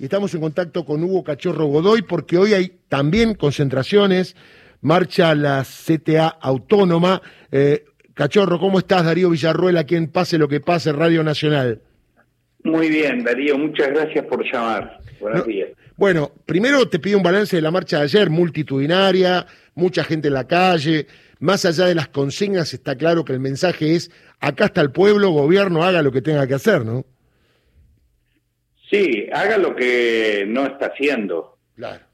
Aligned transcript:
y 0.00 0.04
estamos 0.04 0.34
en 0.34 0.40
contacto 0.40 0.86
con 0.86 1.04
Hugo 1.04 1.22
Cachorro 1.22 1.66
Godoy 1.66 2.00
porque 2.00 2.38
hoy 2.38 2.54
hay 2.54 2.72
también 2.88 3.34
concentraciones, 3.34 4.34
marcha 4.80 5.34
la 5.34 5.62
CTA 5.62 6.26
Autónoma. 6.26 7.20
Eh, 7.52 7.84
Cachorro, 8.14 8.58
¿cómo 8.58 8.78
estás? 8.78 9.04
Darío 9.04 9.28
Villarruel, 9.28 9.76
a 9.76 9.84
quien 9.84 10.08
pase 10.08 10.38
lo 10.38 10.48
que 10.48 10.60
pase, 10.60 10.90
Radio 10.92 11.22
Nacional. 11.22 11.82
Muy 12.64 12.88
bien, 12.88 13.22
Darío, 13.24 13.58
muchas 13.58 13.88
gracias 13.88 14.24
por 14.24 14.42
llamar. 14.42 15.00
Buenos 15.20 15.46
días. 15.46 15.68
Bueno, 15.98 16.32
primero 16.46 16.88
te 16.88 16.98
pido 16.98 17.18
un 17.18 17.22
balance 17.22 17.56
de 17.56 17.60
la 17.60 17.70
marcha 17.70 17.98
de 17.98 18.04
ayer, 18.04 18.30
multitudinaria, 18.30 19.44
mucha 19.74 20.02
gente 20.02 20.28
en 20.28 20.34
la 20.34 20.46
calle. 20.46 21.08
Más 21.40 21.66
allá 21.66 21.84
de 21.84 21.94
las 21.94 22.08
consignas, 22.08 22.72
está 22.72 22.96
claro 22.96 23.26
que 23.26 23.34
el 23.34 23.40
mensaje 23.40 23.96
es: 23.96 24.10
acá 24.40 24.64
está 24.64 24.80
el 24.80 24.92
pueblo, 24.92 25.28
gobierno, 25.28 25.84
haga 25.84 26.00
lo 26.00 26.10
que 26.10 26.22
tenga 26.22 26.46
que 26.46 26.54
hacer, 26.54 26.86
¿no? 26.86 27.04
Sí, 28.90 29.28
haga 29.32 29.56
lo 29.56 29.76
que 29.76 30.44
no 30.46 30.66
está 30.66 30.86
haciendo. 30.86 31.58
Claro. 31.76 32.04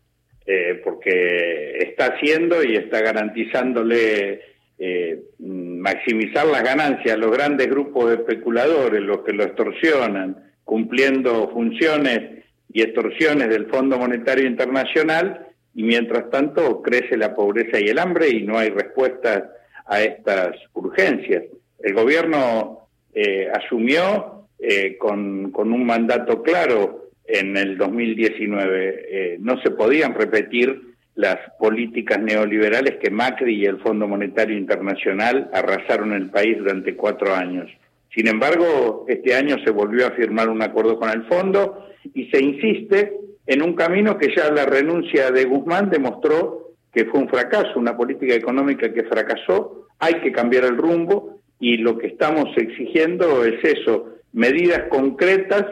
Eh, 0.47 0.80
porque 0.85 1.79
está 1.79 2.15
haciendo 2.15 2.62
y 2.62 2.77
está 2.77 3.01
garantizándole 3.01 4.41
eh, 4.79 5.23
maximizar 5.39 6.47
las 6.47 6.62
ganancias 6.62 7.15
a 7.15 7.19
los 7.19 7.33
grandes 7.33 7.69
grupos 7.69 8.11
de 8.11 8.16
especuladores, 8.16 9.01
los 9.01 9.23
que 9.23 9.33
lo 9.33 9.43
extorsionan, 9.43 10.52
cumpliendo 10.65 11.49
funciones 11.49 12.45
y 12.73 12.83
extorsiones 12.83 13.49
del 13.49 13.66
Fondo 13.66 13.99
Monetario 13.99 14.47
Internacional, 14.47 15.49
y 15.74 15.83
mientras 15.83 16.30
tanto 16.30 16.80
crece 16.80 17.16
la 17.16 17.35
pobreza 17.35 17.80
y 17.80 17.88
el 17.88 17.99
hambre 17.99 18.29
y 18.29 18.43
no 18.43 18.59
hay 18.59 18.71
respuestas 18.71 19.45
a 19.87 20.02
estas 20.02 20.57
urgencias. 20.74 21.45
El 21.80 21.95
gobierno 21.95 22.88
eh, 23.15 23.49
asumió 23.52 24.36
eh, 24.59 24.96
con, 24.98 25.52
un 25.55 25.87
mandato 25.87 26.42
claro 26.42 27.10
en 27.27 27.56
el 27.56 27.77
2019. 27.77 29.06
Eh, 29.09 29.37
no 29.41 29.60
se 29.62 29.70
podían 29.70 30.15
repetir 30.15 30.95
las 31.15 31.38
políticas 31.59 32.21
neoliberales 32.21 32.96
que 32.96 33.10
Macri 33.10 33.57
y 33.57 33.65
el 33.65 33.79
Fondo 33.80 34.07
Monetario 34.07 34.57
Internacional 34.57 35.51
arrasaron 35.52 36.13
el 36.13 36.30
país 36.30 36.59
durante 36.59 36.95
cuatro 36.95 37.35
años. 37.35 37.71
Sin 38.15 38.29
embargo, 38.29 39.07
este 39.09 39.35
año 39.35 39.57
se 39.65 39.71
volvió 39.71 40.07
a 40.07 40.13
firmar 40.13 40.48
un 40.48 40.63
acuerdo 40.63 40.98
con 40.98 41.10
el 41.10 41.24
fondo 41.24 41.87
y 42.15 42.26
se 42.30 42.43
insiste 42.43 43.13
en 43.46 43.63
un 43.63 43.74
camino 43.74 44.18
que 44.18 44.35
ya 44.35 44.51
la 44.51 44.66
renuncia 44.66 45.30
de 45.30 45.45
Guzmán 45.45 45.91
demostró 45.91 46.74
que 46.93 47.04
fue 47.04 47.20
un 47.20 47.29
fracaso, 47.29 47.79
una 47.79 47.95
política 47.95 48.35
económica 48.35 48.93
que 48.93 49.04
fracasó, 49.04 49.87
hay 49.98 50.15
que 50.20 50.32
cambiar 50.32 50.65
el 50.65 50.79
rumbo 50.79 51.41
y 51.60 51.76
lo 51.76 51.98
que 51.98 52.07
estamos 52.07 52.57
exigiendo 52.57 53.45
es 53.45 53.63
eso, 53.63 54.16
medidas 54.37 54.84
concretas 54.90 55.65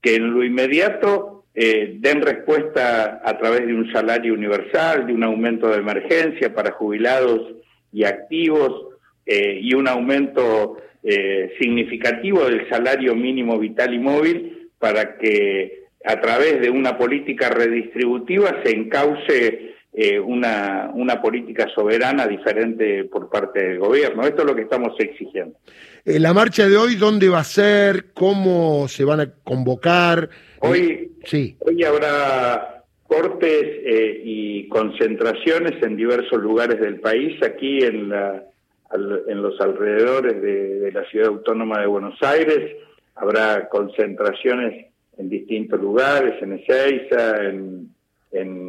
que 0.00 0.16
en 0.16 0.32
lo 0.32 0.42
inmediato 0.42 1.44
eh, 1.54 1.96
den 2.00 2.22
respuesta 2.22 3.20
a 3.22 3.38
través 3.38 3.66
de 3.66 3.74
un 3.74 3.92
salario 3.92 4.32
universal, 4.32 5.06
de 5.06 5.12
un 5.12 5.22
aumento 5.22 5.68
de 5.68 5.78
emergencia 5.78 6.54
para 6.54 6.72
jubilados 6.72 7.54
y 7.92 8.04
activos 8.04 8.94
eh, 9.26 9.60
y 9.60 9.74
un 9.74 9.86
aumento 9.86 10.78
eh, 11.02 11.52
significativo 11.60 12.46
del 12.46 12.66
salario 12.70 13.14
mínimo 13.14 13.58
vital 13.58 13.92
y 13.92 13.98
móvil 13.98 14.70
para 14.78 15.18
que 15.18 15.84
a 16.02 16.18
través 16.18 16.60
de 16.62 16.70
una 16.70 16.96
política 16.96 17.50
redistributiva 17.50 18.62
se 18.64 18.70
encauce 18.70 19.65
una, 20.24 20.90
una 20.92 21.22
política 21.22 21.68
soberana 21.74 22.26
diferente 22.26 23.04
por 23.04 23.30
parte 23.30 23.66
del 23.66 23.78
gobierno. 23.78 24.24
Esto 24.24 24.42
es 24.42 24.48
lo 24.48 24.54
que 24.54 24.62
estamos 24.62 24.94
exigiendo. 24.98 25.56
Eh, 26.04 26.20
la 26.20 26.32
marcha 26.32 26.68
de 26.68 26.76
hoy, 26.76 26.94
¿dónde 26.94 27.28
va 27.28 27.40
a 27.40 27.44
ser? 27.44 28.12
¿Cómo 28.12 28.86
se 28.88 29.04
van 29.04 29.20
a 29.20 29.30
convocar? 29.42 30.28
Hoy, 30.60 31.12
sí. 31.24 31.56
hoy 31.60 31.82
habrá 31.82 32.84
cortes 33.08 33.62
eh, 33.62 34.22
y 34.24 34.68
concentraciones 34.68 35.82
en 35.82 35.96
diversos 35.96 36.40
lugares 36.40 36.80
del 36.80 37.00
país, 37.00 37.42
aquí 37.42 37.78
en, 37.82 38.10
la, 38.10 38.44
en 38.92 39.42
los 39.42 39.60
alrededores 39.60 40.40
de, 40.40 40.92
la 40.92 41.04
ciudad 41.06 41.28
autónoma 41.28 41.80
de 41.80 41.86
Buenos 41.86 42.22
Aires. 42.22 42.76
Habrá 43.16 43.68
concentraciones 43.68 44.86
en 45.18 45.28
distintos 45.28 45.80
lugares, 45.80 46.40
en 46.40 46.52
Ezeiza, 46.52 47.42
en, 47.44 47.88
en 48.30 48.65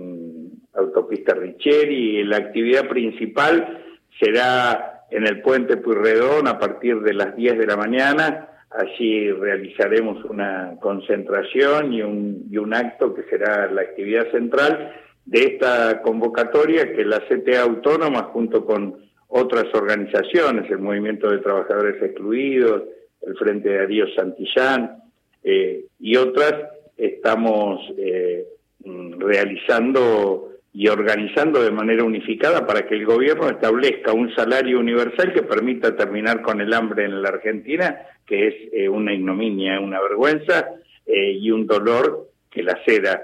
Autopista 1.08 1.34
Richieri. 1.34 2.24
La 2.26 2.38
actividad 2.38 2.88
principal 2.88 3.84
será 4.20 5.06
en 5.10 5.26
el 5.26 5.42
puente 5.42 5.78
Puyredón 5.78 6.48
a 6.48 6.60
partir 6.60 7.00
de 7.02 7.14
las 7.14 7.36
10 7.36 7.58
de 7.58 7.66
la 7.66 7.78
mañana. 7.78 8.50
Allí 8.70 9.32
realizaremos 9.32 10.24
una 10.26 10.76
concentración 10.82 11.94
y 11.94 12.02
un, 12.02 12.48
y 12.52 12.58
un 12.58 12.74
acto 12.74 13.14
que 13.14 13.24
será 13.24 13.72
la 13.72 13.82
actividad 13.82 14.30
central 14.32 14.94
de 15.26 15.40
esta 15.40 16.02
convocatoria 16.02 16.94
que 16.94 17.06
la 17.06 17.22
CTA 17.22 17.62
Autónoma, 17.62 18.24
junto 18.24 18.66
con 18.66 19.08
otras 19.30 19.66
organizaciones, 19.74 20.70
el 20.70 20.80
Movimiento 20.80 21.30
de 21.30 21.40
Trabajadores 21.40 22.02
Excluidos, 22.02 22.84
el 23.22 23.36
Frente 23.38 23.70
de 23.70 23.78
Darío 23.78 24.06
Santillán 24.14 25.04
eh, 25.44 25.86
y 26.00 26.16
otras, 26.18 26.54
estamos 26.98 27.82
eh, 27.98 28.46
mm, 28.84 29.20
realizando 29.20 30.47
y 30.78 30.90
organizando 30.90 31.64
de 31.64 31.72
manera 31.72 32.04
unificada 32.04 32.68
para 32.68 32.86
que 32.86 32.94
el 32.94 33.04
gobierno 33.04 33.50
establezca 33.50 34.14
un 34.14 34.32
salario 34.36 34.80
universal 34.80 35.34
que 35.34 35.42
permita 35.42 35.96
terminar 35.96 36.44
con 36.44 36.62
el 36.62 36.72
hambre 36.72 37.06
en 37.06 37.20
la 37.20 37.30
Argentina, 37.30 37.98
que 38.28 38.48
es 38.48 38.54
eh, 38.72 38.88
una 38.88 39.12
ignominia, 39.12 39.80
una 39.80 40.00
vergüenza 40.00 40.68
eh, 41.08 41.32
y 41.32 41.50
un 41.50 41.66
dolor 41.66 42.30
que 42.52 42.62
la 42.62 42.78
ceda. 42.86 43.24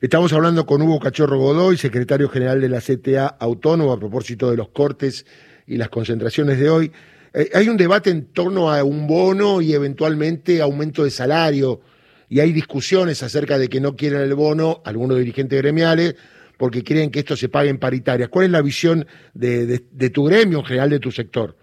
Estamos 0.00 0.32
hablando 0.32 0.64
con 0.64 0.80
Hugo 0.80 1.00
Cachorro 1.00 1.38
Godoy, 1.38 1.76
secretario 1.76 2.28
general 2.28 2.60
de 2.60 2.68
la 2.68 2.80
CTA 2.80 3.26
Autónoma, 3.26 3.94
a 3.94 3.98
propósito 3.98 4.48
de 4.48 4.58
los 4.58 4.68
cortes 4.68 5.26
y 5.66 5.76
las 5.76 5.88
concentraciones 5.88 6.60
de 6.60 6.70
hoy. 6.70 6.92
Eh, 7.34 7.50
hay 7.52 7.68
un 7.68 7.76
debate 7.76 8.10
en 8.10 8.26
torno 8.26 8.70
a 8.70 8.84
un 8.84 9.08
bono 9.08 9.60
y 9.60 9.72
eventualmente 9.72 10.62
aumento 10.62 11.02
de 11.02 11.10
salario 11.10 11.80
y 12.28 12.40
hay 12.40 12.52
discusiones 12.52 13.22
acerca 13.22 13.58
de 13.58 13.68
que 13.68 13.80
no 13.80 13.96
quieren 13.96 14.20
el 14.20 14.34
bono 14.34 14.82
algunos 14.84 15.18
dirigentes 15.18 15.60
gremiales 15.60 16.16
porque 16.56 16.82
quieren 16.82 17.10
que 17.10 17.20
esto 17.20 17.36
se 17.36 17.48
pague 17.48 17.70
en 17.70 17.78
paritarias. 17.78 18.28
¿Cuál 18.28 18.46
es 18.46 18.50
la 18.50 18.62
visión 18.62 19.06
de, 19.32 19.80
tu 20.12 20.24
gremio 20.24 20.58
en 20.58 20.64
general, 20.64 20.90
de 20.90 20.98
tu 20.98 21.10
sector? 21.10 21.56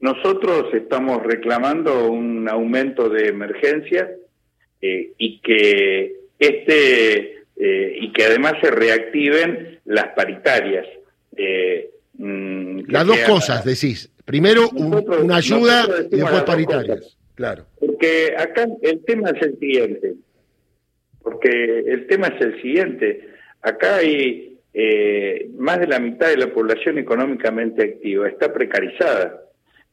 Nosotros 0.00 0.72
estamos 0.72 1.22
reclamando 1.22 2.10
un 2.10 2.48
aumento 2.48 3.08
de 3.08 3.28
emergencia 3.28 4.08
eh, 4.80 5.12
y 5.18 5.40
que 5.40 6.14
este 6.38 7.42
eh, 7.56 7.96
y 8.00 8.12
que 8.12 8.24
además 8.24 8.54
se 8.60 8.70
reactiven 8.70 9.80
las 9.84 10.08
paritarias. 10.14 10.86
Eh, 11.36 11.90
mm, 12.14 12.80
las 12.88 13.06
dos 13.06 13.18
cosas, 13.20 13.64
decís. 13.64 14.10
Primero 14.24 14.68
una 14.70 15.36
ayuda 15.36 15.86
y 16.10 16.16
después 16.16 16.42
paritarias. 16.42 17.16
Claro. 17.34 17.64
Porque 17.78 18.34
acá 18.36 18.66
el 18.82 19.04
tema 19.04 19.30
es 19.30 19.42
el 19.42 19.58
siguiente. 19.58 20.14
Porque 21.22 21.84
el 21.86 22.06
tema 22.06 22.28
es 22.28 22.40
el 22.40 22.60
siguiente. 22.60 23.28
Acá 23.62 23.96
hay 23.96 24.52
eh, 24.74 25.50
más 25.56 25.80
de 25.80 25.86
la 25.86 25.98
mitad 25.98 26.28
de 26.28 26.38
la 26.38 26.52
población 26.52 26.98
económicamente 26.98 27.82
activa, 27.82 28.26
está 28.28 28.52
precarizada, 28.52 29.42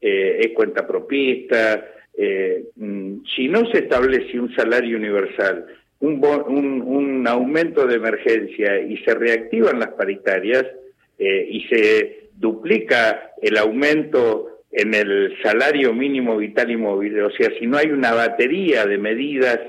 eh, 0.02 0.40
es 0.42 0.52
cuenta 0.54 0.88
propista. 0.88 1.86
Eh, 2.18 2.66
mm, 2.76 3.26
si 3.36 3.48
no 3.48 3.70
se 3.72 3.80
establece 3.80 4.40
un 4.40 4.54
salario 4.56 4.98
universal, 4.98 5.66
un, 6.00 6.24
un, 6.24 6.82
un, 6.82 7.28
aumento 7.28 7.86
de 7.86 7.96
emergencia 7.96 8.80
y 8.80 8.98
se 9.00 9.14
reactivan 9.14 9.80
las 9.80 9.90
paritarias 9.90 10.66
y 11.22 11.68
se 11.70 12.30
duplica 12.38 13.34
el 13.42 13.58
aumento 13.58 14.49
en 14.72 14.94
el 14.94 15.36
salario 15.42 15.94
mínimo 15.94 16.38
vital 16.38 16.72
y 16.72 16.78
móvil. 16.78 17.20
O 17.22 17.32
sea, 17.32 17.50
si 17.60 17.66
no 17.66 17.78
hay 17.78 17.88
una 17.88 18.14
batería 18.14 18.86
de 18.86 18.98
medidas 18.98 19.60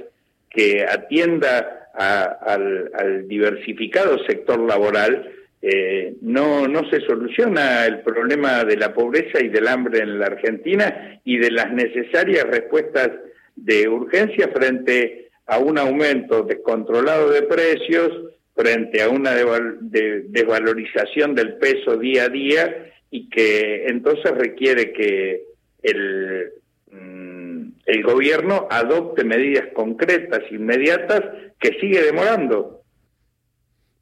que 0.50 0.84
atienda 0.88 1.88
al, 1.94 3.26
diversificado 3.26 4.18
sector 4.24 4.60
laboral, 4.60 5.32
eh, 5.62 6.14
no, 6.22 6.66
no 6.66 6.88
se 6.90 7.00
soluciona 7.00 7.86
el 7.86 8.00
problema 8.00 8.64
de 8.64 8.76
la 8.76 8.94
pobreza 8.94 9.42
y 9.42 9.48
del 9.48 9.68
hambre 9.68 10.00
en 10.00 10.18
la 10.18 10.26
Argentina 10.26 11.20
y 11.24 11.38
de 11.38 11.50
las 11.50 11.70
necesarias 11.72 12.44
respuestas 12.44 13.10
de 13.56 13.88
urgencia 13.88 14.48
frente 14.48 15.30
a 15.46 15.58
un 15.58 15.78
aumento 15.78 16.42
descontrolado 16.42 17.30
de 17.30 17.42
precios, 17.42 18.10
frente 18.54 19.02
a 19.02 19.08
una 19.08 19.32
desvalorización 19.34 21.34
del 21.34 21.54
peso 21.54 21.96
día 21.96 22.24
a 22.24 22.28
día 22.28 22.90
y 23.10 23.28
que 23.28 23.86
entonces 23.86 24.30
requiere 24.32 24.92
que 24.92 25.44
el, 25.82 26.52
mm, 26.92 27.72
el 27.86 28.02
gobierno 28.02 28.68
adopte 28.70 29.24
medidas 29.24 29.66
concretas, 29.74 30.40
inmediatas, 30.50 31.22
que 31.58 31.78
sigue 31.80 32.02
demorando. 32.02 32.80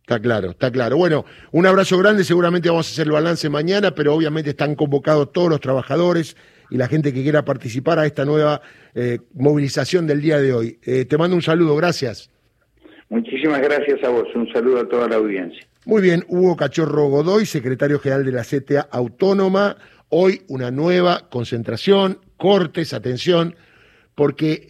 Está 0.03 0.21
claro, 0.21 0.51
está 0.51 0.71
claro. 0.71 0.97
Bueno, 0.97 1.27
un 1.53 1.67
abrazo 1.67 1.99
grande, 1.99 2.25
seguramente 2.25 2.71
vamos 2.71 2.89
a 2.89 2.93
hacer 2.93 3.07
el 3.07 3.13
balance 3.13 3.49
mañana, 3.51 3.95
pero 3.95 4.15
obviamente 4.15 4.51
están 4.51 4.75
convocados 4.75 5.33
todos 5.33 5.51
los 5.51 5.61
trabajadores 5.61 6.35
y 6.71 6.79
la 6.79 6.89
gente 6.89 7.13
que 7.13 7.23
quiera 7.23 7.45
participar 7.45 7.99
a 7.99 8.07
esta 8.07 8.25
nueva 8.25 8.63
eh, 8.95 9.19
movilización 9.35 10.07
del 10.07 10.23
día 10.23 10.39
de 10.39 10.53
hoy. 10.53 10.79
Eh, 10.83 11.05
te 11.05 11.19
mando 11.19 11.37
un 11.37 11.43
saludo, 11.43 11.77
gracias. 11.77 12.31
Muchísimas 13.11 13.61
gracias 13.63 14.03
a 14.05 14.11
vos, 14.11 14.27
un 14.35 14.51
saludo 14.53 14.81
a 14.81 14.89
toda 14.89 15.09
la 15.09 15.17
audiencia. 15.17 15.67
Muy 15.87 16.03
bien, 16.03 16.25
Hugo 16.29 16.57
Cachorro 16.57 17.09
Godoy, 17.09 17.47
secretario 17.47 17.99
general 17.99 18.25
de 18.25 18.33
la 18.33 18.43
CTA 18.43 18.89
Autónoma. 18.91 19.77
Hoy 20.11 20.43
una 20.49 20.71
nueva 20.71 21.29
concentración, 21.31 22.19
cortes, 22.37 22.93
atención, 22.93 23.57
porque 24.15 24.67